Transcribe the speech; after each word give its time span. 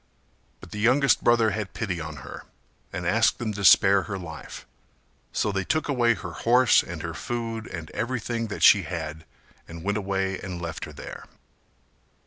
But 0.61 0.71
the 0.71 0.79
youngest 0.79 1.23
brother 1.23 1.51
had 1.51 1.75
pity 1.75 2.01
on 2.01 2.15
her 2.25 2.45
and 2.91 3.05
asked 3.05 3.37
them 3.37 3.53
to 3.53 3.63
spare 3.63 4.01
her 4.09 4.17
life, 4.17 4.65
so 5.31 5.51
they 5.51 5.63
took 5.63 5.87
away 5.87 6.15
her 6.15 6.31
horse 6.31 6.81
and 6.81 7.03
her 7.03 7.13
food 7.13 7.67
and 7.67 7.91
everything 7.91 8.47
that 8.47 8.63
she 8.63 8.81
had 8.81 9.25
and 9.67 9.83
went 9.83 9.99
away 9.99 10.39
and 10.39 10.59
left 10.59 10.85
her 10.85 10.91
there. 10.91 11.27